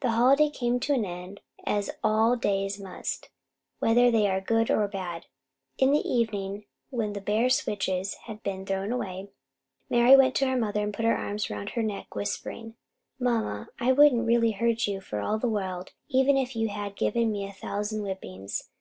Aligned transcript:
The 0.00 0.12
holiday 0.12 0.48
came 0.48 0.78
to 0.78 0.92
an 0.94 1.04
end, 1.04 1.40
as 1.64 1.90
all 2.04 2.36
days 2.36 2.78
must, 2.80 3.30
whether 3.80 4.12
they 4.12 4.28
are 4.30 4.40
good 4.40 4.70
or 4.70 4.86
bad. 4.86 5.26
In 5.76 5.90
the 5.90 6.08
evening, 6.08 6.66
when 6.90 7.14
the 7.14 7.20
bare 7.20 7.50
switches 7.50 8.14
had 8.14 8.44
been 8.44 8.64
thrown 8.64 8.92
away, 8.92 9.30
Mari 9.90 10.14
went 10.16 10.36
to 10.36 10.46
her 10.46 10.56
mother 10.56 10.84
and 10.84 10.94
put 10.94 11.04
her 11.04 11.16
arms 11.18 11.50
around 11.50 11.70
her 11.70 11.82
neck, 11.82 12.14
whispering: 12.14 12.76
"Mamma, 13.18 13.70
I 13.80 13.90
wouldn't 13.90 14.28
really 14.28 14.52
hurt 14.52 14.86
you 14.86 15.00
for 15.00 15.36
the 15.36 15.48
world, 15.48 15.90
even 16.08 16.36
if 16.36 16.54
you 16.54 16.68
had 16.68 16.96
to 16.96 17.04
give 17.04 17.16
me 17.16 17.44
a 17.44 17.52
thousand 17.52 18.02
whippings. 18.02 18.68